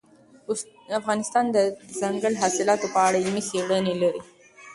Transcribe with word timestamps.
افغانستان 0.99 1.45
د 1.51 1.57
دځنګل 1.87 2.33
حاصلات 2.41 2.79
په 2.93 2.99
اړه 3.07 3.17
علمي 3.23 3.43
څېړنې 3.49 3.93
لري. 4.01 4.21